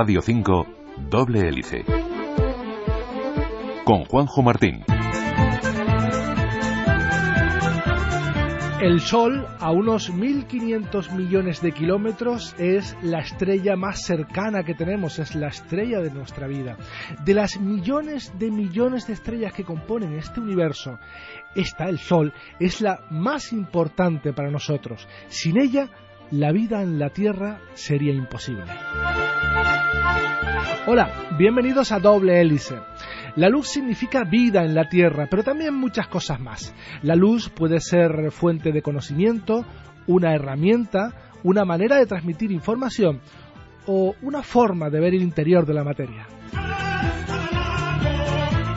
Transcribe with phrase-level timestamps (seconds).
[0.00, 0.66] Radio 5,
[1.10, 1.84] Doble Hélice.
[3.84, 4.84] Con Juanjo Martín.
[8.80, 15.18] El Sol, a unos 1.500 millones de kilómetros, es la estrella más cercana que tenemos,
[15.18, 16.76] es la estrella de nuestra vida.
[17.24, 21.00] De las millones de millones de estrellas que componen este universo,
[21.56, 25.08] esta, el Sol, es la más importante para nosotros.
[25.26, 25.90] Sin ella,
[26.30, 28.64] la vida en la Tierra sería imposible.
[30.86, 32.76] Hola, bienvenidos a Doble Hélice.
[33.36, 36.74] La luz significa vida en la Tierra, pero también muchas cosas más.
[37.02, 39.64] La luz puede ser fuente de conocimiento,
[40.06, 43.20] una herramienta, una manera de transmitir información
[43.86, 46.26] o una forma de ver el interior de la materia.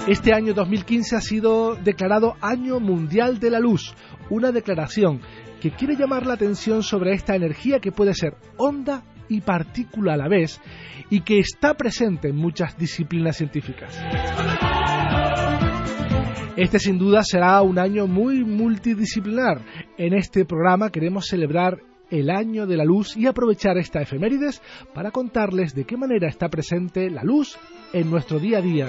[0.08, 3.94] Este año 2015 ha sido declarado Año Mundial de la Luz,
[4.30, 5.22] una declaración
[5.62, 10.18] que quiere llamar la atención sobre esta energía que puede ser onda y partícula a
[10.18, 10.59] la vez
[11.09, 13.98] y que está presente en muchas disciplinas científicas.
[16.58, 19.62] Este sin duda será un año muy multidisciplinar.
[19.98, 24.62] En este programa queremos celebrar el año de la luz y aprovechar esta efemérides
[24.94, 27.58] para contarles de qué manera está presente la luz
[27.94, 28.88] en nuestro día a día.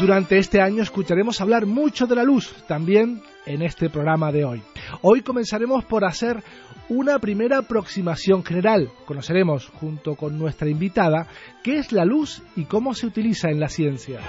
[0.00, 4.62] Durante este año escucharemos hablar mucho de la luz, también en este programa de hoy.
[5.02, 6.42] Hoy comenzaremos por hacer
[6.88, 8.90] una primera aproximación general.
[9.06, 11.28] Conoceremos, junto con nuestra invitada,
[11.62, 14.20] qué es la luz y cómo se utiliza en la ciencia.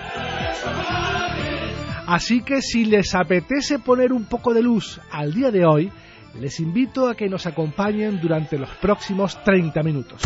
[2.07, 5.91] Así que si les apetece poner un poco de luz al día de hoy,
[6.39, 10.21] les invito a que nos acompañen durante los próximos 30 minutos.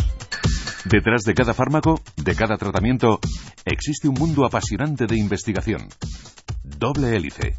[0.85, 3.19] Detrás de cada fármaco, de cada tratamiento,
[3.65, 5.87] existe un mundo apasionante de investigación.
[6.63, 7.57] Doble hélice.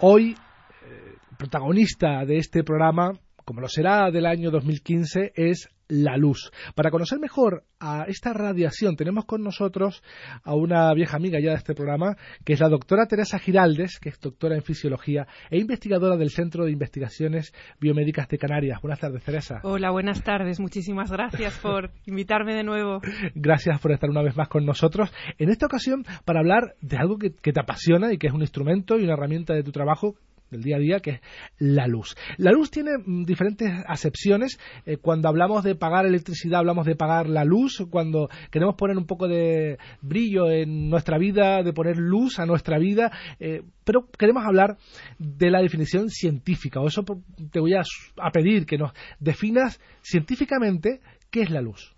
[0.00, 3.12] Hoy, eh, protagonista de este programa,
[3.46, 6.50] como lo será del año 2015, es la luz.
[6.74, 10.02] Para conocer mejor a esta radiación, tenemos con nosotros
[10.42, 14.08] a una vieja amiga ya de este programa, que es la doctora Teresa Giraldes, que
[14.08, 18.80] es doctora en fisiología e investigadora del Centro de Investigaciones Biomédicas de Canarias.
[18.82, 19.60] Buenas tardes, Teresa.
[19.62, 20.58] Hola, buenas tardes.
[20.58, 23.00] Muchísimas gracias por invitarme de nuevo.
[23.36, 25.12] Gracias por estar una vez más con nosotros.
[25.38, 28.40] En esta ocasión, para hablar de algo que, que te apasiona y que es un
[28.40, 30.16] instrumento y una herramienta de tu trabajo
[30.50, 31.20] del día a día, que es
[31.58, 32.16] la luz.
[32.36, 34.58] La luz tiene mm, diferentes acepciones.
[34.84, 37.84] Eh, cuando hablamos de pagar electricidad, hablamos de pagar la luz.
[37.90, 42.78] Cuando queremos poner un poco de brillo en nuestra vida, de poner luz a nuestra
[42.78, 43.10] vida.
[43.40, 44.76] Eh, pero queremos hablar
[45.18, 46.80] de la definición científica.
[46.80, 47.04] O eso
[47.50, 47.82] te voy a,
[48.18, 51.94] a pedir que nos definas científicamente qué es la luz.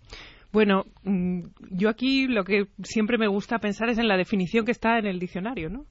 [0.53, 4.73] Bueno, mm, yo aquí lo que siempre me gusta pensar es en la definición que
[4.73, 5.85] está en el diccionario, ¿no?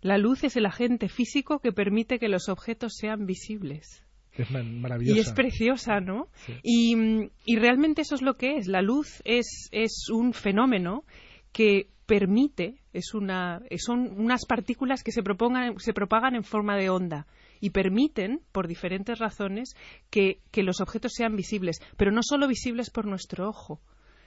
[0.00, 4.04] La luz es el agente físico que permite que los objetos sean visibles.
[4.32, 5.16] Es maravillosa.
[5.16, 6.28] Y es preciosa, ¿no?
[6.62, 6.94] Y,
[7.56, 8.66] realmente eso es lo que es.
[8.66, 11.04] La luz es, es un fenómeno
[11.52, 16.90] que permite, es una, son unas partículas que se, propongan, se propagan en forma de
[16.90, 17.26] onda
[17.60, 19.74] y permiten, por diferentes razones,
[20.10, 23.80] que, que los objetos sean visibles, pero no solo visibles por nuestro ojo,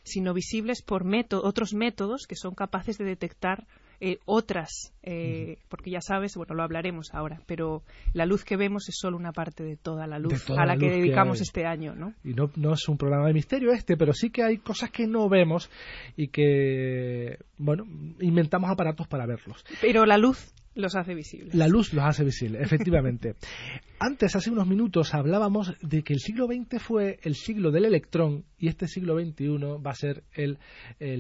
[0.04, 3.68] sino visibles por otros métodos que son capaces de detectar
[4.02, 7.84] eh, otras, eh, porque ya sabes, bueno, lo hablaremos ahora, pero
[8.14, 10.90] la luz que vemos es solo una parte de toda la luz a la, que
[10.90, 12.14] dedicamos este año, ¿no?
[12.24, 15.06] Y no, no es un programa de misterio este, pero sí que hay cosas que
[15.06, 15.70] no vemos
[16.16, 17.86] y que, bueno,
[18.22, 19.66] inventamos aparatos para verlos.
[19.82, 21.54] Pero la luz los hace visibles.
[21.54, 23.36] La luz los hace visibles, efectivamente.
[24.00, 28.46] Antes, hace unos minutos, hablábamos de que el siglo XX fue el siglo del electrón
[28.58, 30.58] y este siglo XXI va a ser el,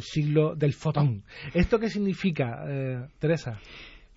[0.01, 1.23] siglo del fotón.
[1.53, 3.59] ¿Esto qué significa, eh, Teresa?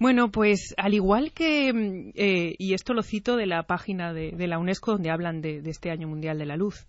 [0.03, 4.33] Bueno, pues al igual que, mm, eh, y esto lo cito de la página de,
[4.49, 6.89] la UNESCO donde hablan de, este Año Mundial de la Luz,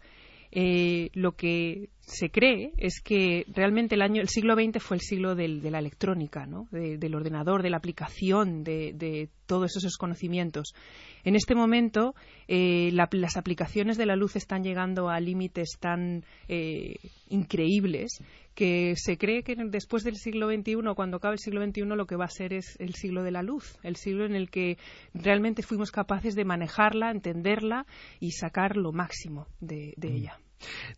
[0.56, 5.02] eh, lo que se cree es que realmente el año el siglo XX fue el
[5.02, 6.68] siglo de la electrónica, ¿no?
[6.70, 10.76] del ordenador, de la aplicación de, todos esos conocimientos.
[11.24, 12.14] En este momento,
[12.48, 16.98] eh, las aplicaciones de la luz están llegando a límites tan eh,
[17.30, 18.20] increíbles
[18.56, 22.16] que se cree que después del siglo XXI, cuando acabe el siglo XXI, lo que
[22.16, 24.78] va a ser es el siglo de la luz, el siglo en el que
[25.14, 27.86] realmente fuimos capaces de manejarla, entenderla
[28.20, 30.06] y sacar lo máximo de, Mm.
[30.06, 30.38] ella.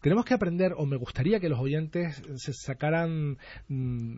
[0.01, 3.37] Tenemos que aprender, o me gustaría que los oyentes se sacaran
[3.67, 4.17] mm,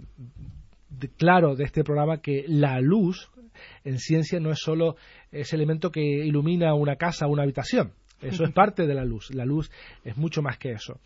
[0.89, 3.29] de- claro de este programa que la luz
[3.83, 4.95] en ciencia no es solo
[5.31, 7.93] ese elemento que ilumina una casa o una habitación.
[8.21, 9.33] Eso es parte de la luz.
[9.33, 9.69] La luz
[10.03, 10.99] es mucho más que eso.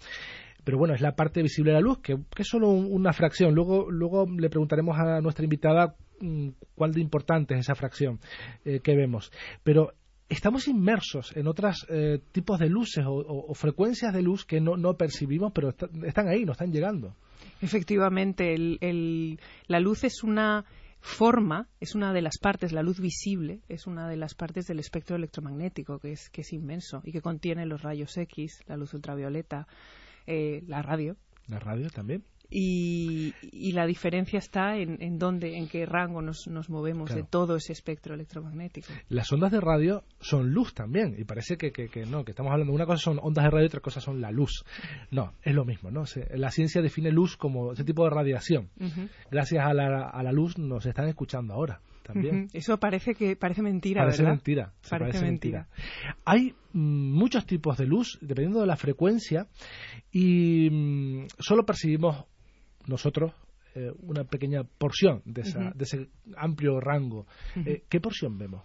[0.63, 3.53] Pero bueno, es la parte visible de la luz, que, es solo un- una fracción.
[3.55, 8.19] Luego, luego le preguntaremos a nuestra invitada mm, cuál de importante es esa fracción
[8.65, 9.31] eh, que vemos.
[9.63, 9.93] Pero
[10.29, 11.85] estamos inmersos en otros
[12.31, 16.45] tipos de luces o, frecuencias de luz que no, no percibimos, pero está- están ahí,
[16.45, 17.15] nos están llegando.
[17.61, 20.65] Efectivamente, el- el- la luz es una
[20.99, 24.79] forma, es una de las partes, la luz visible es una de las partes del
[24.79, 28.93] espectro electromagnético que es, que es inmenso y que contiene los rayos X, la luz
[28.93, 29.67] ultravioleta,
[30.27, 31.15] eh, la radio.
[31.47, 32.23] La radio también.
[32.53, 37.21] Y, y la diferencia está en, en dónde, en qué rango nos, nos movemos Claro.
[37.23, 38.89] de todo ese espectro electromagnético.
[39.07, 42.51] Las ondas de radio son luz también, y parece que, que- que no, que estamos
[42.51, 44.65] hablando de una cosa son ondas de radio y otra cosa son la luz.
[45.11, 46.05] No, es lo mismo, ¿no?
[46.05, 48.69] Se- la ciencia define luz como ese tipo de radiación.
[49.31, 52.47] Gracias a la, a la luz nos están escuchando ahora también.
[52.53, 54.35] Eso parece que parece mentira, Parece ¿verdad?
[54.35, 54.73] mentira.
[54.89, 55.67] Parece mentira.
[56.25, 59.47] Hay mm, muchos tipos de luz, dependiendo de la frecuencia,
[60.11, 62.25] y mm, solo percibimos
[62.87, 63.33] nosotros
[63.75, 67.25] eh, una pequeña porción de, esa- de ese amplio rango.
[67.65, 68.63] Eh, ¿Qué porción vemos?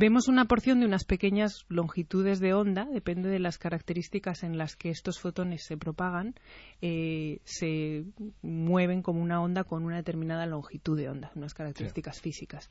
[0.00, 4.76] Vemos una porción de unas pequeñas longitudes de onda, depende de las características en las
[4.76, 6.36] que estos fotones se propagan,
[6.80, 8.04] eh, se
[8.40, 12.70] mueven como una onda con una determinada longitud de onda, unas características físicas.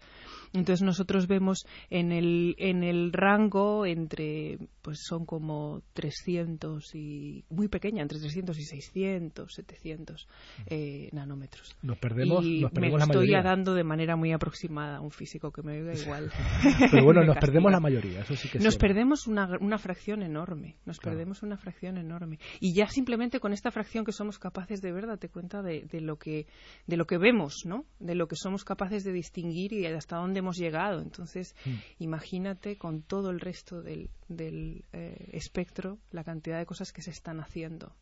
[0.54, 7.68] Entonces nosotros vemos en el, en el rango entre, pues son como 300 y, muy
[7.68, 10.30] pequeña, entre 300 y 600, 700
[10.68, 11.76] eh, nanómetros.
[11.82, 13.44] Nos perdemos, y nos me perdemos lo la estoy mayoría.
[13.44, 16.32] dando de manera muy aproximada a un físico que me oiga igual.
[16.90, 20.24] Pero bueno, Me nos perdemos la mayoría, eso sí que Nos perdemos una, una fracción
[20.24, 21.18] enorme, nos Claro.
[21.18, 22.40] perdemos una fracción enorme.
[22.60, 26.02] Y ya simplemente con esta fracción que somos capaces de ver, date cuenta de, de
[26.02, 26.48] lo que
[26.88, 27.86] de lo que vemos, ¿no?
[28.00, 31.02] De lo que somos capaces de distinguir y hasta dónde hemos llegado.
[31.02, 32.04] Entonces, Mm.
[32.04, 37.12] imagínate con todo el resto del, del eh, espectro la cantidad de cosas que se
[37.12, 37.94] están haciendo.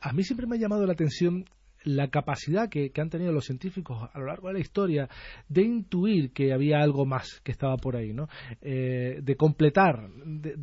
[0.00, 1.44] A mí siempre me ha llamado la atención
[1.84, 5.08] la capacidad que, han tenido los científicos a lo largo de la historia
[5.48, 8.28] de intuir que había algo más que estaba por ahí, ¿no?
[8.60, 10.08] Eh, de completar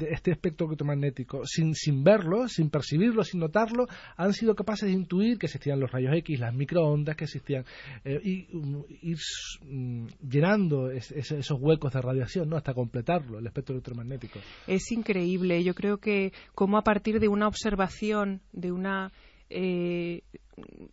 [0.10, 5.38] este espectro electromagnético sin, sin verlo, sin percibirlo, sin notarlo, han sido capaces de intuir
[5.38, 7.66] que existían los rayos X, las microondas que existían
[8.06, 9.18] eh, y um, ir
[9.64, 12.56] mm, llenando es- esos huecos de radiación, ¿no?
[12.58, 14.40] Hasta completarlo, el espectro electromagnético.
[14.68, 15.64] Es increíble.
[15.64, 19.12] Yo creo que como a partir de una observación, de una
[19.50, 20.22] eh,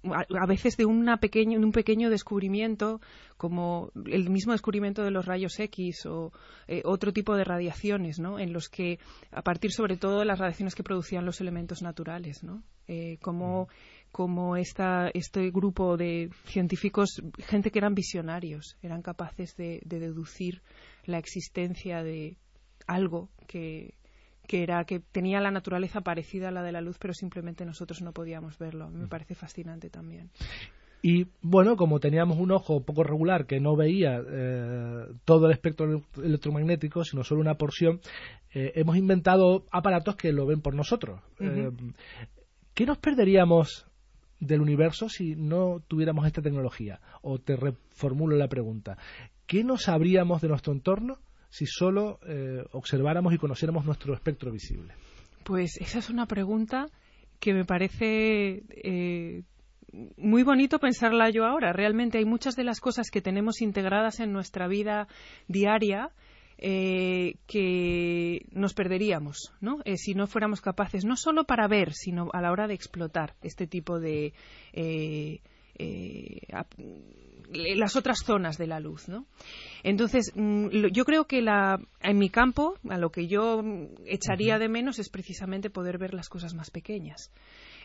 [0.04, 3.00] a, a veces de una pequeño, de un pequeño descubrimiento,
[3.36, 6.32] como el mismo descubrimiento de los rayos X o
[6.68, 8.38] eh, otro tipo de radiaciones, ¿no?
[8.38, 8.98] En los que,
[9.30, 12.62] a partir sobre todo de las radiaciones que producían los elementos naturales, ¿no?
[12.88, 13.68] Eh, como
[14.12, 20.62] como esta, este grupo de científicos, gente que eran visionarios, eran capaces de, de deducir
[21.04, 22.38] la existencia de
[22.86, 23.92] algo que,
[24.46, 28.02] que era que tenía la naturaleza parecida a la de la luz, pero simplemente nosotros
[28.02, 28.88] no podíamos verlo.
[28.90, 30.30] Me parece fascinante también.
[31.02, 35.86] Y bueno, como teníamos un ojo poco regular que no veía eh, todo el espectro
[35.86, 38.00] ele- electromagnético, sino solo una porción,
[38.52, 41.20] eh, hemos inventado aparatos que lo ven por nosotros.
[41.38, 41.70] Eh,
[42.74, 43.86] ¿Qué nos perderíamos
[44.40, 47.00] del universo si no tuviéramos esta tecnología?
[47.22, 48.96] O te reformulo la pregunta.
[49.46, 51.18] ¿Qué no sabríamos de nuestro entorno
[51.56, 54.92] si solo eh, observáramos y conociéramos nuestro espectro visible?
[55.42, 56.88] Pues esa es una pregunta
[57.40, 59.42] que me parece eh,
[60.18, 61.72] muy bonito pensarla yo ahora.
[61.72, 65.08] Realmente hay muchas de las cosas que tenemos integradas en nuestra vida
[65.48, 66.10] diaria
[66.58, 69.78] eh, que nos perderíamos, ¿no?
[69.94, 73.66] Si no fuéramos capaces, no solo para ver, sino a la hora de explotar este
[73.66, 74.34] tipo de
[77.52, 79.26] las otras zonas de la luz, ¿no?
[79.82, 84.58] Entonces, mm, yo creo que la, en mi campo, a lo que yo mm, echaría
[84.58, 87.30] de menos es precisamente poder ver las cosas más pequeñas.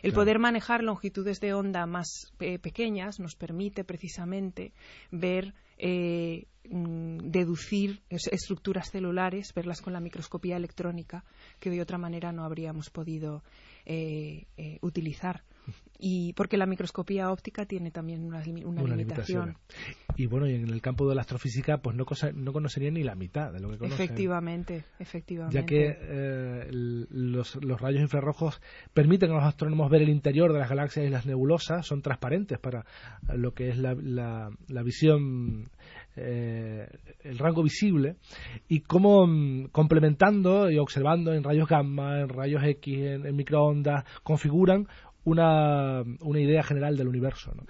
[0.02, 0.22] El Claro.
[0.22, 4.72] poder manejar longitudes de onda más eh, pequeñas nos permite precisamente
[5.12, 11.24] ver, eh, mm, deducir es- estructuras celulares, verlas con la microscopía electrónica,
[11.60, 13.42] que de otra manera no habríamos podido
[13.86, 15.42] eh, eh, utilizar.
[16.04, 19.56] Y porque la microscopía óptica tiene también una, limitación.
[20.16, 22.04] Y bueno, y en el campo de la astrofísica, pues no,
[22.34, 24.02] no conocería ni la mitad de lo que conoce.
[24.02, 25.54] Efectivamente, efectivamente.
[25.54, 28.60] Ya que eh, los, rayos infrarrojos
[28.92, 32.58] permiten a los astrónomos ver el interior de las galaxias y las nebulosas, son transparentes
[32.58, 32.84] para
[33.32, 35.70] lo que es la, la, visión
[36.16, 36.88] eh,
[37.22, 38.16] el rango visible
[38.66, 44.88] y cómo mm, complementando y observando en rayos gamma, en rayos X, en microondas, configuran
[45.24, 47.52] una, una idea general del universo.
[47.54, 47.64] ¿no?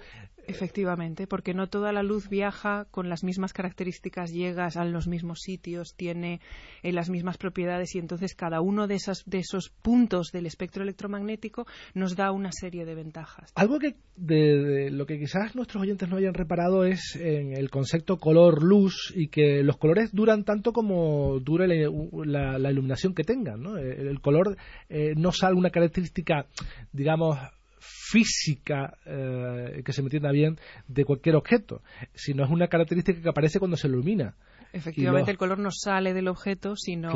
[0.47, 5.39] Efectivamente, porque no toda la luz viaja con las mismas características, llega a los mismos
[5.41, 6.41] sitios, tiene
[6.81, 10.83] eh, las mismas propiedades y entonces cada uno de, esas, de esos puntos del espectro
[10.83, 13.51] electromagnético nos da una serie de ventajas.
[13.55, 18.17] Algo que de, lo que quizás nuestros oyentes no hayan reparado es en el concepto
[18.17, 23.61] color-luz y que los colores duran tanto como dure la, iluminación que tengan.
[23.61, 23.77] ¿no?
[23.77, 24.57] El, color
[24.89, 26.47] eh, no sale una característica,
[26.91, 27.37] digamos,
[27.83, 31.81] física, eh, que se me entienda bien, de cualquier objeto,
[32.13, 34.35] sino es una característica que aparece cuando se ilumina.
[34.71, 37.11] Efectivamente, el color no sale del objeto, sino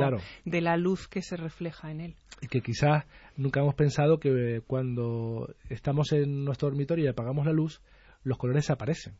[0.45, 2.15] de la luz que se refleja en él.
[2.41, 3.05] Y que quizás
[3.36, 7.81] nunca hemos pensado que cuando estamos en nuestro dormitorio y apagamos la luz,
[8.24, 9.13] los colores aparecen.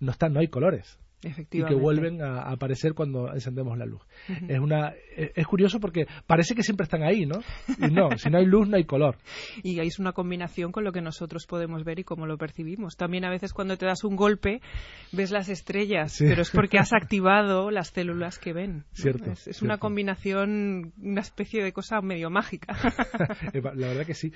[0.00, 4.02] No están, no hay colores y que vuelven a, aparecer cuando encendemos la luz.
[4.48, 7.40] Es una es curioso porque parece que siempre están ahí, ¿no?
[7.78, 9.16] Y no, si no hay luz no hay color.
[9.62, 12.96] Y es una combinación con lo que nosotros podemos ver y cómo lo percibimos.
[12.96, 14.60] También a veces cuando te das un golpe
[15.12, 18.84] ves las estrellas, pero es porque has activado las células que ven.
[18.92, 19.32] Cierto.
[19.32, 22.76] Es, una combinación, una especie de cosa medio mágica.
[23.52, 24.32] la verdad que sí.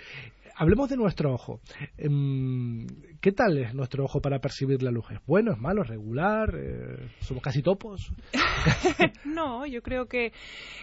[0.56, 1.60] Hablemos de nuestro ojo.
[1.96, 2.86] Em,
[3.20, 5.10] ¿Qué tal es nuestro ojo para percibir la luz?
[5.10, 6.54] ¿Es bueno, es malo, regular?
[6.56, 8.12] Eh, ¿Somos casi topos?
[9.24, 10.32] no, yo creo que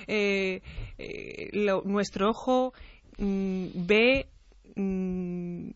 [0.07, 0.61] eh,
[0.97, 1.49] eh,
[1.85, 2.73] nuestro ojo
[3.17, 4.27] mm, ve,
[4.75, 5.69] mm,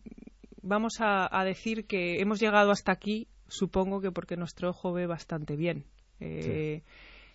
[0.62, 5.56] vamos a, decir que hemos llegado hasta aquí, supongo que porque nuestro ojo ve bastante
[5.56, 5.84] bien.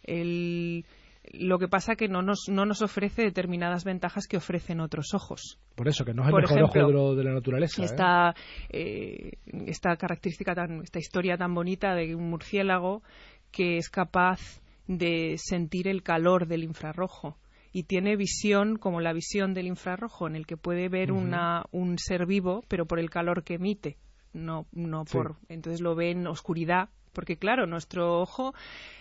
[0.04, 0.86] el
[1.34, 5.60] lo que pasa que no nos, no nos ofrece determinadas ventajas que ofrecen otros ojos.
[5.76, 7.84] Por eso, que no es el mejor ojo de, la naturaleza.
[7.84, 8.36] Esta,
[8.70, 9.32] ¿eh?
[9.50, 13.04] Eh, esta característica, tan, esta historia tan bonita de un murciélago
[13.52, 17.38] que es capaz de sentir el calor del infrarrojo
[17.72, 22.00] y tiene visión como la visión del infrarrojo, en el que puede ver una, un
[22.00, 23.98] ser vivo, pero por el calor que emite,
[24.34, 25.36] no, no por.
[25.50, 28.54] Entonces lo ve en oscuridad, porque claro, nuestro ojo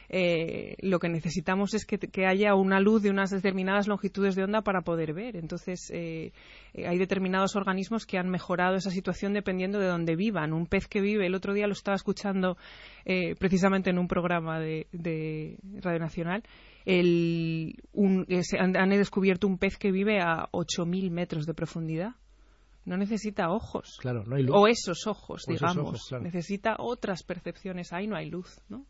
[0.09, 4.63] eh, lo que necesitamos es que, haya una luz de unas determinadas longitudes de onda
[4.63, 5.37] para poder ver.
[5.37, 6.33] Entonces, eh,
[6.75, 10.53] eh, hay determinados organismos que han mejorado esa situación dependiendo de dónde vivan.
[10.53, 12.57] Un pez que vive, el otro día lo estaba escuchando
[13.39, 16.43] precisamente en un programa de, Radio Nacional,
[18.59, 22.17] han, descubierto un pez que vive a 8.000 metros de profundidad
[22.87, 23.99] no necesita ojos.
[24.01, 24.57] Claro, no hay luz.
[24.57, 26.11] O esos ojos, digamos.
[26.23, 27.93] Necesita otras percepciones.
[27.93, 28.87] Ahí no hay luz, ¿no?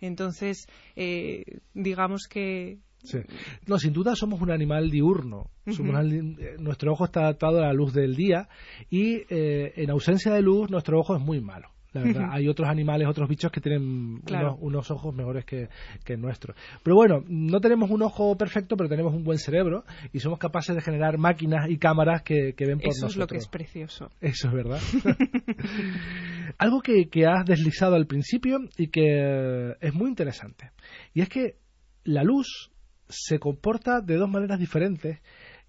[0.00, 3.18] Entonces, eh, digamos que Sí.
[3.66, 5.50] No, sin duda somos un animal diurno.
[5.66, 8.48] Eh, nuestro ojo está adaptado a la luz del día
[8.90, 11.71] y eh, en ausencia de luz nuestro ojo es muy malo.
[11.92, 14.22] La verdad, hay otros animales, otros bichos que tienen
[14.60, 15.68] unos, ojos mejores que,
[16.04, 16.54] que el nuestro.
[16.82, 20.74] Pero bueno, no tenemos un ojo perfecto, pero tenemos un buen cerebro y somos capaces
[20.74, 22.96] de generar máquinas y cámaras que, ven por nosotros.
[22.96, 24.10] Eso es lo que es precioso.
[24.20, 24.80] Eso es verdad.
[26.58, 30.70] Algo que, que has deslizado al principio y que es muy interesante.
[31.12, 31.58] Y es que
[32.04, 32.72] la luz
[33.08, 35.20] se comporta de dos maneras diferentes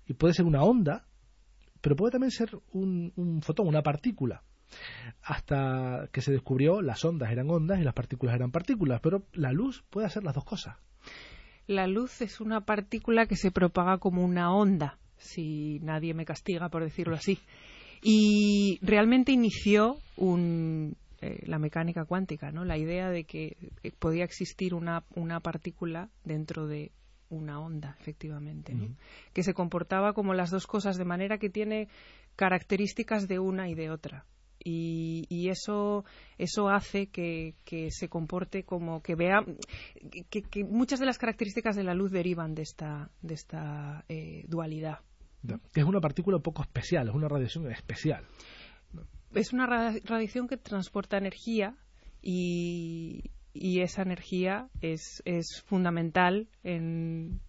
[0.07, 1.05] y puede ser una onda,
[1.81, 4.41] pero puede también ser un, un fotón, una partícula
[5.21, 9.51] hasta que se descubrió las ondas eran ondas y las partículas eran partículas, pero la
[9.51, 10.77] luz puede hacer las dos cosas.
[11.65, 16.69] La luz es una partícula que se propaga como una onda, si nadie me castiga
[16.69, 17.39] por decirlo así.
[18.01, 22.65] Y realmente inició eh, la mecánica cuántica, ¿no?
[22.65, 26.91] la idea de que eh, podía existir una, una partícula dentro de
[27.29, 28.75] una onda, efectivamente,
[29.33, 31.87] que se comportaba como las dos cosas, de manera que tiene
[32.35, 34.25] características de una y de otra
[34.63, 36.05] y, eso
[36.37, 37.55] eso hace que,
[37.89, 39.43] se comporte como que vea
[40.29, 44.99] que, muchas de las características de la luz derivan de esta de esta eh, dualidad.
[45.73, 48.23] Que es una partícula un poco especial es una radiación especial.
[49.33, 51.75] Es una radiación que transporta energía
[52.21, 57.39] y, y esa energía es, es fundamental en,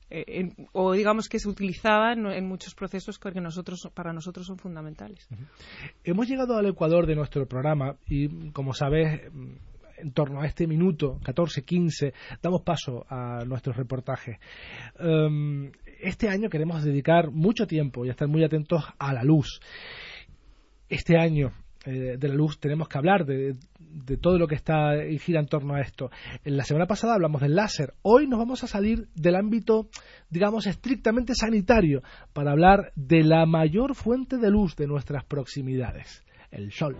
[0.73, 5.27] o digamos que es utilizada en, muchos procesos que nosotros, para nosotros son fundamentales.
[6.05, 9.23] Hemos llegado al ecuador de nuestro programa y, como sabes,
[9.97, 14.39] en torno a este minuto, 14, 15, damos paso a nuestros reportajes.
[14.99, 19.61] Em, este año queremos dedicar mucho tiempo y estar muy atentos a la luz.
[20.91, 21.51] este año
[21.87, 23.57] eh, de la luz tenemos que hablar de,
[24.21, 26.11] todo lo que está y gira en torno a esto.
[26.45, 27.95] En la semana pasada hablamos del láser.
[28.03, 29.89] Hoy nos vamos a salir del ámbito,
[30.31, 36.73] digamos, estrictamente sanitario para hablar de la mayor fuente de luz de nuestras proximidades, el
[36.73, 36.97] sol.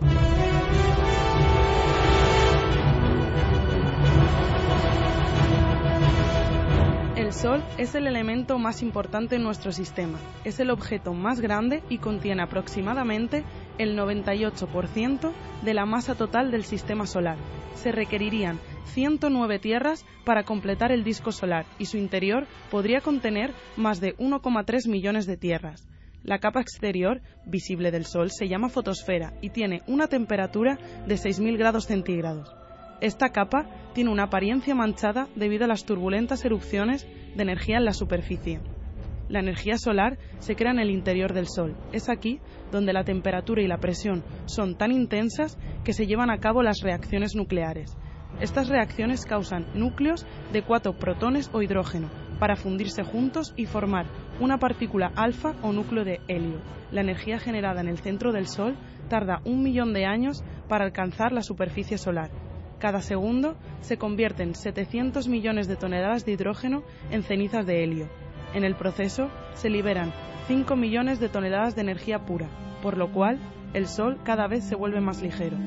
[7.15, 10.19] El Sol es el elemento más importante en nuestro sistema.
[10.43, 13.43] Es el objeto más grande y contiene aproximadamente
[13.77, 15.31] el 98%
[15.63, 17.37] de la masa total del sistema solar.
[17.75, 18.59] Se requerirían
[18.93, 24.89] 109 tierras para completar el disco solar y su interior podría contener más de 1,3
[24.89, 25.87] millones de tierras.
[26.23, 31.57] La capa exterior, visible del Sol, se llama fotosfera y tiene una temperatura de 6.000
[31.57, 32.51] grados centígrados.
[33.01, 37.05] Esta capa tiene una apariencia manchada debido a las turbulentas erupciones
[37.35, 38.59] de energía en la superficie.
[39.27, 41.75] La energía solar se crea en el interior del Sol.
[41.91, 42.39] Es aquí
[42.71, 46.81] donde la temperatura y la presión son tan intensas que se llevan a cabo las
[46.81, 47.97] reacciones nucleares.
[48.39, 54.05] Estas reacciones causan núcleos de cuatro protones o hidrógeno para fundirse juntos y formar
[54.39, 56.61] una partícula alfa o núcleo de helio.
[56.91, 58.75] La energía generada en el centro del Sol
[59.09, 62.29] tarda un millón de años para alcanzar la superficie solar.
[62.77, 68.24] Cada segundo se convierten 700 millones de toneladas de hidrógeno en cenizas de helio.
[68.55, 70.13] En el proceso se liberan
[70.47, 72.47] 5 millones de toneladas de energía pura,
[72.81, 73.37] por lo cual
[73.73, 75.57] el Sol cada vez se vuelve más ligero.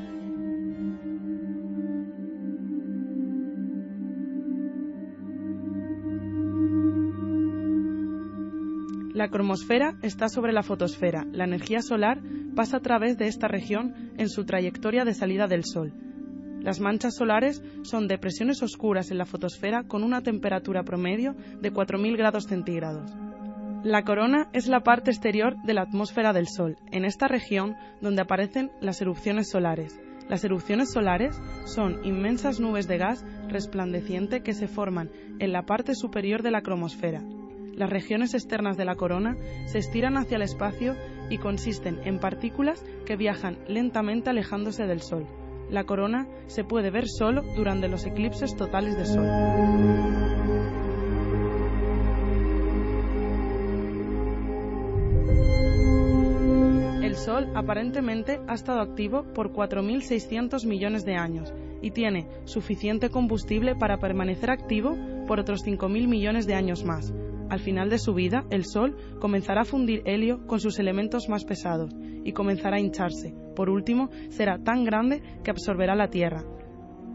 [9.13, 11.27] La cromosfera está sobre la fotosfera.
[11.31, 12.23] La energía solar
[12.57, 15.93] pasa a través de esta región en su trayectoria de salida del Sol.
[16.61, 22.17] Las manchas solares son depresiones oscuras en la fotosfera con una temperatura promedio de 4.000
[22.17, 23.17] grados centígrados.
[23.85, 28.23] La corona es la parte exterior de la atmósfera del Sol, en esta región donde
[28.23, 29.99] aparecen las erupciones solares.
[30.29, 35.95] Las erupciones solares son inmensas nubes de gas resplandeciente que se forman en la parte
[35.95, 37.23] superior de la cromosfera.
[37.77, 39.37] Las regiones externas de la corona
[39.67, 40.97] se estiran hacia el espacio
[41.31, 45.25] y consisten en partículas que viajan lentamente alejándose del Sol.
[45.71, 49.27] La corona se puede ver solo durante los eclipses totales de Sol.
[57.03, 61.53] El Sol aparentemente ha estado activo por 4.600 millones de años
[61.83, 67.13] y tiene suficiente combustible para permanecer activo por otros 5.000 millones de años más.
[67.49, 71.45] Al final de su vida, el Sol comenzará a fundir helio con sus elementos más
[71.45, 73.35] pesados y comenzará a hincharse.
[73.57, 76.45] Por último, será tan grande que absorberá la Tierra.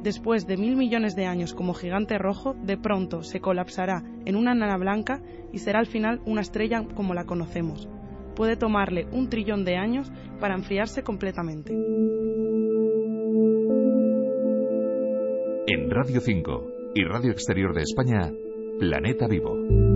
[0.02, 4.54] Después de mil millones de años como gigante rojo, de pronto se colapsará en una
[4.54, 5.22] nana blanca
[5.54, 7.88] y será al final una estrella como la conocemos.
[8.36, 11.72] Puede tomarle un trillón de años para enfriarse completamente.
[15.66, 18.30] En Radio 5 y Radio Exterior de España,
[18.80, 19.93] Planeta Vivo.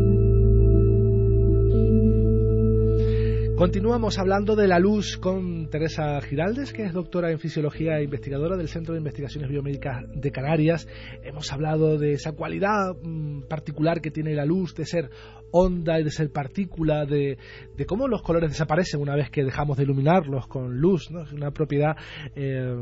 [3.58, 8.56] Continuamos hablando de la luz con Teresa Giraldes, que es doctora en fisiología e investigadora
[8.56, 10.88] del Centro de Investigaciones Biomédicas de Canarias.
[11.24, 15.10] Hemos hablado de esa cualidad mm, particular que tiene la luz de ser
[15.50, 17.40] onda y de ser partícula, de,
[17.88, 21.10] cómo los colores desaparecen una vez que dejamos de iluminarlos con luz.
[21.10, 21.24] ¿no?
[21.24, 21.98] Es una propiedad.
[22.36, 22.76] Eh,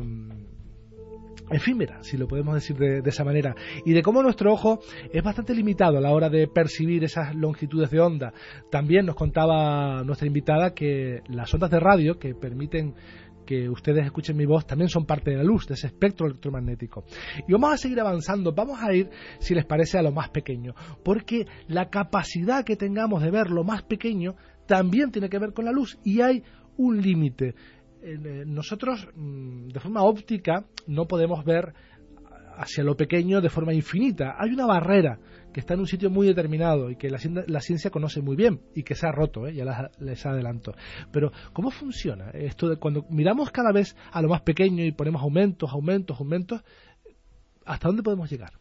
[1.49, 3.55] efímera, si lo podemos decir de, esa manera,
[3.85, 4.79] y de cómo nuestro ojo
[5.11, 8.33] es bastante limitado a la hora de percibir esas longitudes de onda.
[8.69, 12.95] También nos contaba nuestra invitada que las ondas de radio que permiten
[13.45, 17.05] que ustedes escuchen mi voz también son parte de la luz, de ese espectro electromagnético.
[17.47, 20.73] Y vamos a seguir avanzando, vamos a ir, si les parece, a lo más pequeño,
[21.03, 25.65] porque la capacidad que tengamos de ver lo más pequeño también tiene que ver con
[25.65, 26.43] la luz y hay
[26.77, 27.55] un límite.
[28.07, 31.73] Eh, nosotros mm, de forma óptica no podemos ver
[32.55, 34.35] hacia lo pequeño de forma infinita.
[34.37, 35.17] Hay una barrera
[35.51, 37.17] que está en un sitio muy determinado y que la,
[37.61, 39.55] ciencia conoce muy bien y que se ha roto, ¿eh?
[39.55, 40.75] ya les adelanto.
[41.11, 45.23] Pero, ¿cómo funciona esto de cuando miramos cada vez a lo más pequeño y ponemos
[45.23, 46.63] aumentos, aumentos, aumentos?
[47.65, 48.51] ¿Hasta dónde podemos llegar?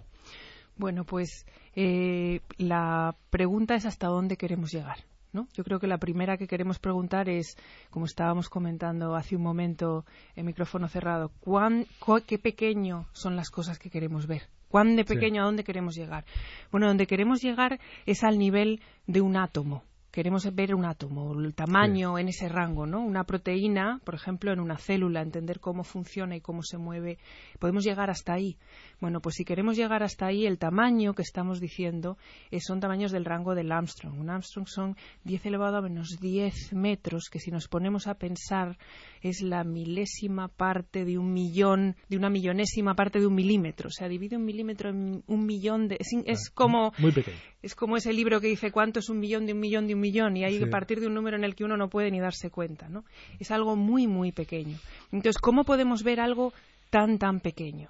[0.76, 1.44] Bueno, pues
[1.76, 4.98] eh, la pregunta es hasta dónde queremos llegar.
[5.34, 7.56] Yo creo que la primera que queremos preguntar es,
[7.90, 10.04] como estábamos comentando hace un momento
[10.36, 11.86] en micrófono cerrado, ¿cuán,
[12.26, 14.42] ¿qué pequeño son las cosas que queremos ver?
[14.68, 16.24] ¿Cuán de pequeño a dónde queremos llegar?
[16.72, 19.84] Bueno, donde queremos llegar es al nivel de un átomo.
[20.14, 23.00] Queremos ver un átomo, el tamaño en ese rango, ¿no?
[23.00, 27.18] Una proteína, por ejemplo, en una célula, entender cómo funciona y cómo se mueve,
[27.58, 28.56] podemos llegar hasta ahí.
[29.00, 32.16] Bueno, pues si queremos llegar hasta ahí, el tamaño que estamos diciendo
[32.52, 34.16] eh, son tamaños del rango del Armstrong.
[34.20, 38.78] Un Armstrong son 10 elevado a menos 10 metros, que si nos ponemos a pensar
[39.20, 43.88] es la milésima parte de un millón, de una millonésima parte de un milímetro.
[43.88, 45.98] O sea, divide un milímetro en un millón de...
[45.98, 46.92] Es, como...
[46.98, 47.38] Muy pequeño.
[47.64, 50.00] Es como ese libro que dice cuánto es un millón de un millón de un
[50.00, 52.20] millón y hay que partir de un número en el que uno no puede ni
[52.20, 53.06] darse cuenta, ¿no?
[53.40, 54.76] Es algo muy, muy pequeño.
[55.12, 56.52] Entonces, ¿cómo podemos ver algo
[56.90, 57.88] tan, tan pequeño?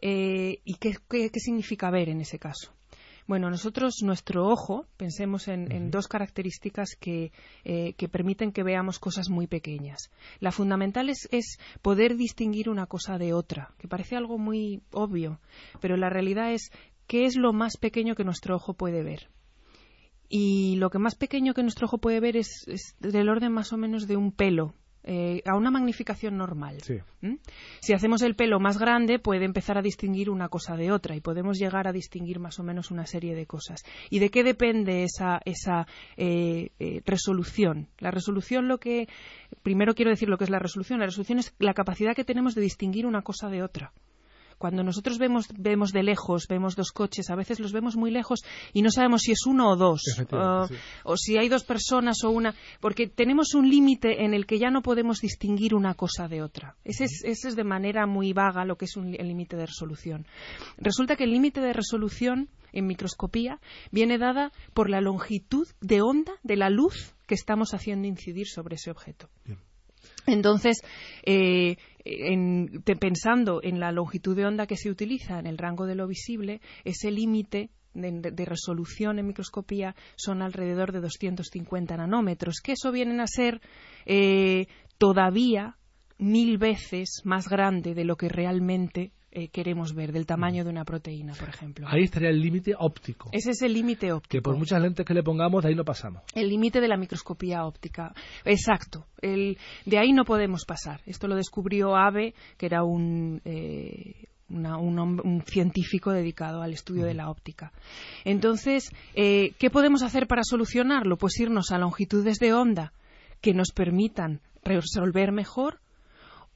[0.00, 2.72] Eh, ¿Y qué, significa ver en ese caso?
[3.26, 7.32] Bueno, nosotros, nuestro ojo, pensemos en, dos características que,
[7.64, 10.12] eh, que, permiten que veamos cosas muy pequeñas.
[10.38, 15.40] La fundamental es, es, poder distinguir una cosa de otra, que parece algo muy obvio,
[15.80, 16.70] pero la realidad es
[17.08, 19.28] qué es lo más pequeño que nuestro ojo puede ver.
[20.28, 22.66] Y lo que más pequeño que nuestro ojo puede ver es,
[23.00, 26.76] del orden más o menos de un pelo, eh, a una magnificación normal.
[27.22, 27.36] ¿Mm?
[27.80, 31.22] Si hacemos el pelo más grande, puede empezar a distinguir una cosa de otra y
[31.22, 33.84] podemos llegar a distinguir más o menos una serie de cosas.
[34.10, 35.86] ¿Y de qué depende esa, esa
[36.18, 37.88] eh, eh, resolución?
[38.00, 39.08] La resolución, lo que.
[39.62, 40.98] Primero quiero decir lo que es la resolución.
[40.98, 43.94] La resolución es la capacidad que tenemos de distinguir una cosa de otra.
[44.58, 48.40] Cuando nosotros vemos, vemos de lejos, vemos dos coches, a veces los vemos muy lejos
[48.72, 50.02] y no sabemos si es uno o dos,
[51.04, 54.70] o si hay dos personas o una, porque tenemos un límite en el que ya
[54.70, 56.76] no podemos distinguir una cosa de otra.
[56.84, 59.66] Ese es, ese es de manera muy vaga lo que es un, el límite de
[59.66, 60.26] resolución.
[60.76, 66.32] Resulta que el límite de resolución en microscopía viene dada por la longitud de onda
[66.42, 69.28] de la luz que estamos haciendo incidir sobre ese objeto.
[70.28, 70.82] Entonces,
[71.24, 71.76] eh,
[73.00, 76.60] pensando en la longitud de onda que se utiliza en el rango de lo visible,
[76.84, 83.26] ese límite de, resolución en microscopía son alrededor de 250 nanómetros, que eso vienen a
[83.26, 83.60] ser
[84.06, 84.66] eh,
[84.98, 85.76] todavía
[86.18, 90.84] mil veces más grande de lo que realmente eh, queremos ver, del tamaño de una
[90.84, 91.86] proteína, por ejemplo.
[91.88, 93.28] Ahí estaría el límite óptico.
[93.32, 94.30] Ese es el límite óptico.
[94.30, 96.22] Que por muchas lentes que le pongamos, de ahí no pasamos.
[96.34, 98.14] El límite de la microscopía óptica.
[98.44, 99.06] Exacto.
[99.20, 101.02] El, de ahí no podemos pasar.
[101.04, 103.42] Esto lo descubrió Abe, que era un.
[103.44, 107.70] Eh, un, científico dedicado al estudio de la óptica.
[108.24, 111.18] Entonces, eh, ¿qué podemos hacer para solucionarlo?
[111.18, 112.94] Pues irnos a longitudes de onda
[113.42, 115.80] que nos permitan resolver mejor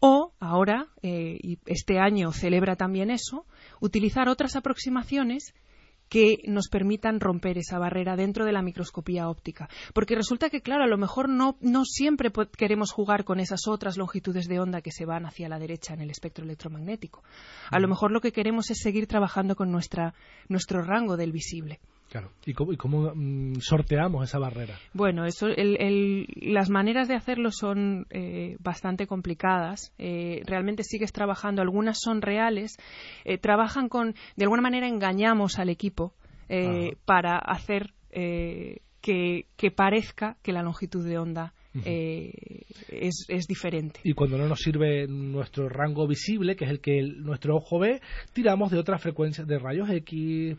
[0.05, 3.47] o ahora, eh, y este año celebra también eso,
[3.81, 5.55] utilizar otras aproximaciones
[6.09, 9.69] que nos permitan romper esa barrera dentro de la microscopía óptica.
[9.95, 13.97] Porque resulta que, claro, a lo mejor no, no siempre queremos jugar con esas otras
[13.97, 17.23] longitudes de onda que se van hacia la derecha en el espectro electromagnético.
[17.71, 20.15] A lo mejor lo que queremos es seguir trabajando con nuestra,
[20.49, 21.79] nuestro rango del visible.
[22.13, 22.31] Claro.
[22.45, 24.75] ¿Y cómo, mm, sorteamos esa barrera?
[24.93, 29.95] Bueno, eso, las maneras de hacerlo son eh, bastante complicadas.
[29.97, 31.63] Eh, realmente sigues trabajando.
[31.63, 32.77] Algunas son reales.
[33.25, 36.13] Eh, trabajan con, de alguna manera, engañamos al equipo
[37.07, 42.33] para hacer que, parezca que la longitud de onda eh,
[42.89, 44.01] es, es, diferente.
[44.05, 48.01] Y cuando no nos sirve nuestro rango visible, que es el que nuestro ojo ve,
[48.33, 50.57] tiramos de otras frecuencias de rayos X.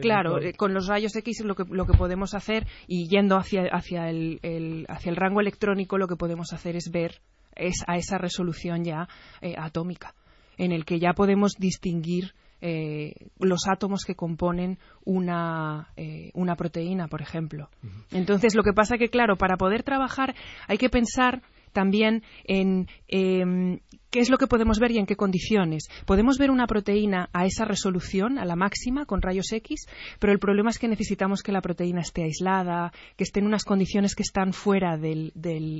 [0.00, 3.64] claro, eh, con los rayos X lo que, lo que podemos hacer, y yendo hacia,
[3.72, 7.20] hacia, el, hacia el rango electrónico, lo que podemos hacer es ver
[7.54, 9.08] es a esa resolución ya
[9.40, 10.14] eh, atómica,
[10.56, 17.08] en el que ya podemos distinguir eh, los átomos que componen una, eh, una proteína,
[17.08, 17.68] por ejemplo.
[18.12, 20.36] Entonces, lo que pasa que, claro, para poder trabajar
[20.68, 23.80] hay que pensar también en em,
[24.12, 25.88] qué es lo que podemos ver y en qué condiciones.
[26.06, 29.86] Podemos ver una proteína a esa resolución, a la máxima, con rayos X,
[30.20, 33.64] pero el problema es que necesitamos que la proteína esté aislada, que esté en unas
[33.64, 35.32] condiciones que están fuera del,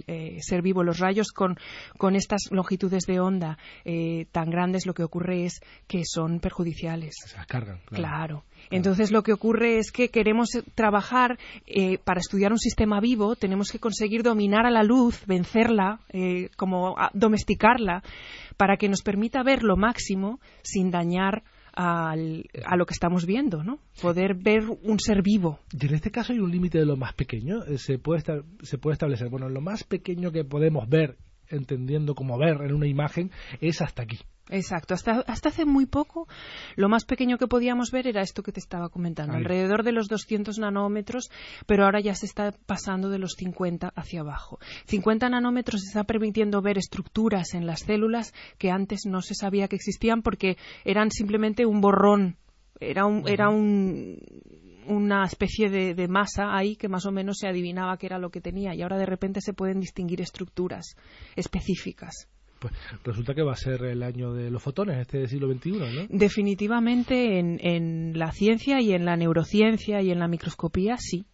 [0.06, 0.82] eh, ser vivo.
[0.82, 1.56] Los rayos con,
[2.16, 7.14] estas longitudes de onda eh, tan grandes lo que ocurre es que son perjudiciales.
[7.26, 7.80] Se cargan.
[7.86, 8.44] claro.
[8.72, 13.70] Entonces lo que ocurre es que queremos trabajar eh, para estudiar un sistema vivo, tenemos
[13.70, 18.02] que conseguir dominar a la luz, vencerla, eh, como domesticarla,
[18.56, 21.42] para que nos permita ver lo máximo sin dañar
[21.74, 22.16] a
[22.76, 23.78] lo que estamos viendo, ¿no?
[24.02, 25.58] Poder ver un ser vivo.
[25.72, 27.64] Y en este caso hay un límite de lo más pequeño.
[27.64, 28.22] Eh, se puede,
[28.62, 31.16] se puede establecer, bueno, lo más pequeño que podemos ver,
[31.48, 33.30] entendiendo como ver en una imagen,
[33.60, 34.18] es hasta aquí.
[34.50, 34.94] Exacto.
[34.94, 36.26] Hasta, hasta hace muy poco,
[36.76, 40.08] lo más pequeño que podíamos ver era esto que te estaba comentando, alrededor de los
[40.08, 41.30] 200 nanómetros,
[41.66, 44.58] pero ahora ya se está pasando de los 50 hacia abajo.
[44.86, 49.76] 50 nanómetros está permitiendo ver estructuras en las células que antes no se sabía que
[49.76, 52.36] existían porque eran simplemente un borrón,
[52.80, 54.18] era un, era un,
[54.86, 58.18] un una especie de, de, masa ahí que más o menos se adivinaba que era
[58.18, 60.96] lo que tenía y ahora de repente se pueden distinguir estructuras
[61.36, 62.28] específicas.
[62.62, 62.72] Pues
[63.02, 66.06] resulta que va a ser el año de los fotones, este siglo XXI, ¿no?
[66.08, 71.26] Definitivamente en, en la ciencia y en la neurociencia y en la microscopía, sí,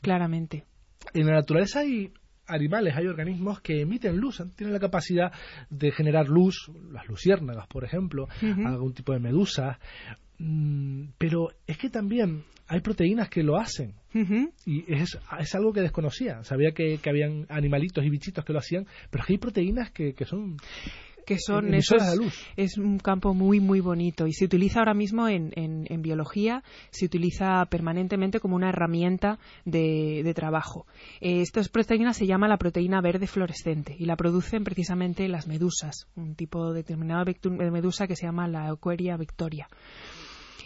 [0.00, 0.64] claramente.
[1.12, 2.12] En la naturaleza hay
[2.46, 5.32] animales, hay organismos que emiten luz, tienen la capacidad
[5.70, 8.28] de generar luz, las luciérnagas, por ejemplo,
[8.64, 9.78] algún tipo de medusas,
[10.38, 13.94] mm, pero es que también hay proteínas que lo hacen
[14.64, 16.44] y es, es, algo que desconocía.
[16.44, 19.90] Sabía que, que, habían animalitos y bichitos que lo hacían, pero es que hay proteínas
[19.90, 20.56] que, que son
[21.26, 22.46] que son emisoras de luz.
[22.56, 27.06] Es un campo muy, muy bonito y se utiliza ahora mismo en, en, biología, se
[27.06, 30.86] utiliza permanentemente como una herramienta de, de trabajo.
[31.20, 36.06] Eh, esta proteína se llama la proteína verde fluorescente y la producen precisamente las medusas,
[36.16, 39.68] un tipo determinado de medusa que se llama la Euqueria victoria.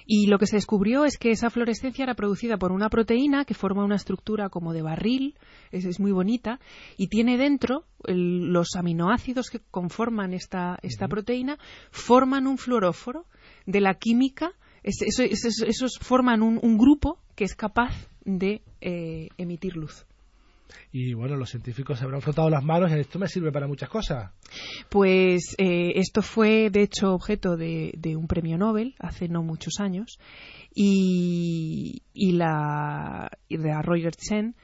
[0.07, 3.54] Y lo que se descubrió es que esa fluorescencia era producida por una proteína que
[3.54, 5.37] forma una estructura como de barril,
[5.70, 6.61] es, es muy bonita,
[6.96, 11.59] y tiene dentro el, los aminoácidos que conforman esta, esta proteína,
[11.90, 13.26] forman un fluoróforo
[13.66, 14.52] de la química,
[14.83, 17.92] esos forman un, un, grupo que es capaz
[18.24, 20.07] de eh, emitir luz.
[20.92, 23.88] Y bueno, los científicos se habrán frotado las manos y esto me sirve para muchas
[23.88, 24.33] cosas.
[24.88, 30.18] Pues eh, esto fue, de hecho, objeto de, un premio Nobel hace no muchos años.
[30.74, 34.55] Y, y la y de Roger Chen.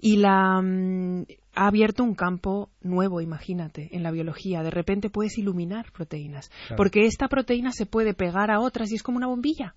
[0.00, 4.62] Y la mm, ha abierto un campo nuevo, imagínate, en la biología.
[4.62, 9.02] De repente puedes iluminar proteínas, porque esta proteína se puede pegar a otras y es
[9.02, 9.74] como una bombilla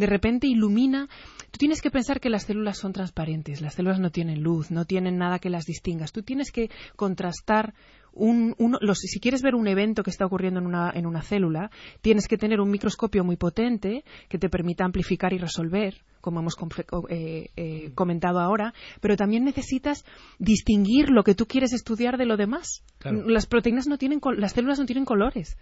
[0.00, 1.08] de repente ilumina.
[1.50, 4.84] Tú tienes que pensar que las células son transparentes, las células no tienen luz, no
[4.84, 6.12] tienen nada que las distingas.
[6.12, 7.74] Tú tienes que contrastar
[8.12, 8.56] un,
[8.94, 12.38] si quieres ver un evento que está ocurriendo en una, en una célula, tienes que
[12.38, 16.56] tener un microscopio muy potente que te permita amplificar y resolver, como hemos
[17.08, 20.04] eh, eh, comentado ahora, pero también necesitas
[20.38, 22.82] distinguir lo que tú quieres estudiar de lo demás.
[23.04, 25.56] Las proteínas no tienen, las células no tienen colores.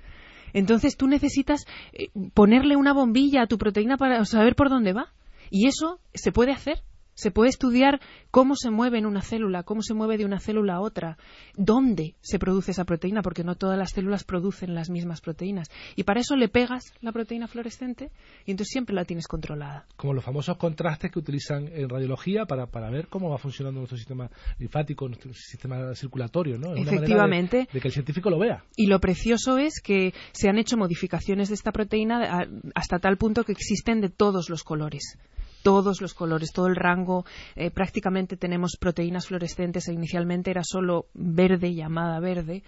[0.53, 5.13] Entonces tú necesitas eh, ponerle una bombilla a tu proteína para saber por dónde va.
[5.51, 6.83] Y eso se puede hacer
[7.19, 8.01] se puede estudiar
[8.31, 11.19] cómo se mueve en una célula, cómo se mueve de una célula a otra,
[11.57, 15.69] dónde se produce esa proteína, porque no todas las células producen las mismas proteínas.
[15.97, 18.13] Y para eso le pegas la proteína fluorescente
[18.47, 19.85] y entonces siempre la tienes controlada.
[19.97, 23.99] Como los famosos contrastes que utilizan en radiología para, para ver cómo va funcionando nuestro
[23.99, 26.77] sistema linfático, nuestro sistema circulatorio, ¿no?
[26.77, 27.67] Efectivamente.
[27.73, 28.63] de, que el científico lo vea.
[28.77, 33.43] Y lo precioso es que se han hecho modificaciones de esta proteína hasta tal punto
[33.43, 35.19] que existen de todos los colores
[35.63, 37.25] todos los colores, todo el rango.
[37.57, 39.89] Eh, prácticamente tenemos proteínas fluorescentes.
[39.89, 42.63] Inicialmente era solo verde, llamada verde,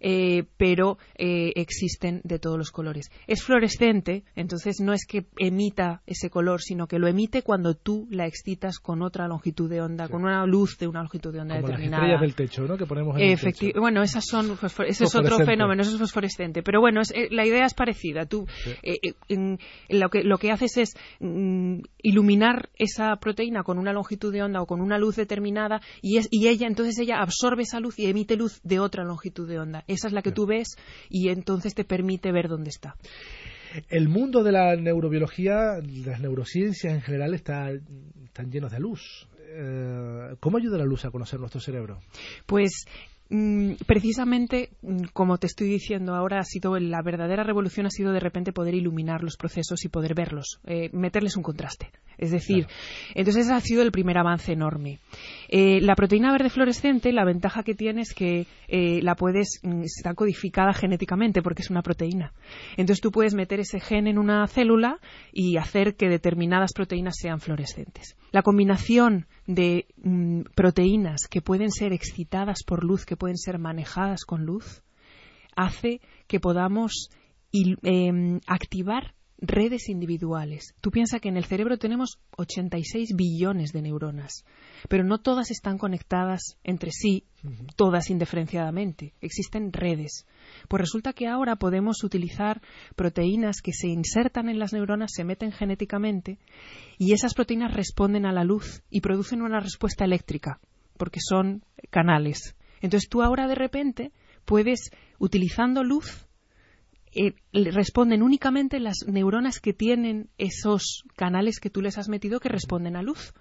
[0.00, 3.10] eh, pero eh, existen de todos los colores.
[3.26, 8.06] Es fluorescente, entonces no es que emita ese color, sino que lo emite cuando tú
[8.10, 11.56] la excitas con otra longitud de onda, con una luz de una longitud de onda
[11.56, 12.02] Como determinada.
[12.02, 12.76] Las estrellas del techo, ¿no?
[12.76, 13.80] Que ponemos en el techo.
[13.80, 16.62] Bueno, esas son, ese es otro fenómeno, eso es fosforescente.
[16.62, 18.26] Pero bueno, la idea es parecida.
[18.26, 18.46] Tú
[19.88, 22.25] lo, que, lo que haces es mm, iluminar
[22.78, 26.48] esa proteína con una longitud de onda o con una luz determinada y, es, y
[26.48, 29.84] ella entonces ella absorbe esa luz y emite luz de otra longitud de onda.
[29.86, 30.76] Esa es la que tú ves
[31.08, 32.96] y entonces te permite ver dónde está.
[33.88, 37.70] El mundo de la neurobiología, las neurociencias en general, está,
[38.24, 39.28] están llenos de luz.
[39.48, 42.00] Eh, ¿Cómo ayuda la luz a conocer nuestro cerebro?
[42.46, 42.86] Pues
[43.86, 48.20] precisamente, mm, como te estoy diciendo ahora, ha sido la verdadera revolución ha sido de
[48.20, 51.90] repente poder iluminar los procesos y poder verlos, eh, meterles un contraste.
[52.18, 52.66] Es decir,
[53.14, 55.00] entonces ese ha sido el primer avance enorme.
[55.48, 59.82] Eh, la proteína verde fluorescente, la ventaja que tiene es que eh, la puedes, mm,
[59.82, 62.32] está codificada genéticamente porque es una proteína.
[62.76, 64.98] Entonces tú puedes meter ese gen en una célula
[65.32, 68.16] y hacer que determinadas proteínas sean fluorescentes.
[68.32, 74.24] La combinación de mm, proteínas que pueden ser excitadas por luz, que pueden ser manejadas
[74.24, 74.82] con luz,
[75.56, 77.10] hace que podamos
[77.52, 80.74] em, activar redes individuales.
[80.80, 84.44] Tú piensas que en el cerebro tenemos 86 billones de neuronas,
[84.88, 87.24] pero no todas están conectadas entre sí,
[87.76, 89.12] todas indiferenciadamente.
[89.20, 90.26] Existen redes.
[90.68, 92.62] Pues resulta que ahora podemos utilizar
[92.94, 96.38] proteínas que se insertan en las neuronas, se meten genéticamente,
[96.98, 100.60] y esas proteínas responden a la luz y producen una respuesta eléctrica,
[100.96, 102.56] porque son canales.
[102.80, 104.12] Entonces tú ahora de repente
[104.44, 106.26] puedes, utilizando luz,
[107.16, 112.48] eh, responden únicamente las neuronas que tienen esos canales que tú les has metido que
[112.48, 113.32] responden a luz.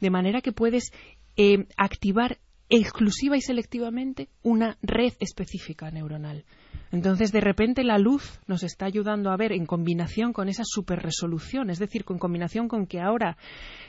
[0.00, 0.90] De manera que puedes
[1.36, 2.38] eh, activar
[2.68, 6.44] exclusiva y selectivamente una red específica neuronal.
[6.92, 11.70] Entonces, de repente, la luz nos está ayudando a ver en combinación con esa superresolución,
[11.70, 13.36] es decir, con combinación con que ahora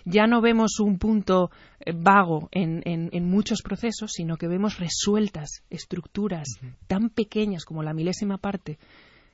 [0.06, 1.50] ya no vemos un punto
[1.80, 6.48] eh, vago en, muchos procesos, sino que vemos resueltas estructuras
[6.88, 8.78] tan pequeñas como la milésima parte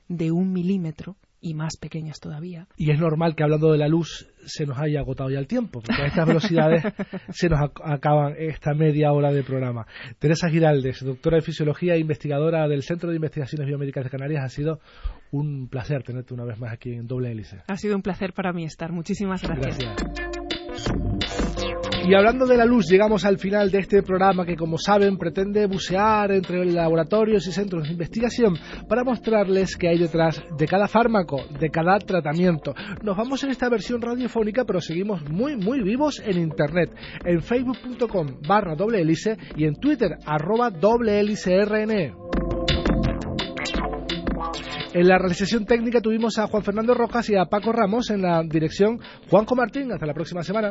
[0.08, 2.66] de un milímetro y más pequeñas todavía.
[2.76, 5.80] Y es normal que hablando de la luz se nos haya agotado ya el tiempo,
[5.80, 6.82] porque a estas velocidades
[7.30, 9.86] se nos acaban esta media hora de programa.
[10.18, 14.48] Teresa Giraldes, doctora de Fisiología e investigadora del Centro de Investigaciones Biomédicas de Canarias, ha
[14.48, 14.80] sido
[15.30, 17.58] un placer tenerte una vez más aquí en Doble Hélice.
[17.68, 18.90] Ha sido un placer para mí estar.
[18.90, 19.94] Muchísimas gracias.
[22.08, 25.66] Y hablando de la luz, llegamos al final de este programa que, como saben, pretende
[25.66, 28.56] bucear entre laboratorios y centros de investigación
[28.88, 32.74] para mostrarles qué hay detrás de cada fármaco, de cada tratamiento.
[33.02, 36.90] Nos vamos en esta versión radiofónica, pero seguimos muy, muy vivos en Internet,
[37.26, 41.58] en facebook.com barra doble hélice y en Twitter arroba doble hélice.
[44.94, 48.42] En la realización técnica tuvimos a Juan Fernando Rojas y a Paco Ramos en la
[48.42, 49.92] dirección Juanjo Martín.
[49.92, 50.70] Hasta la próxima semana.